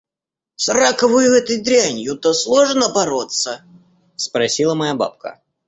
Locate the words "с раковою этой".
0.55-1.61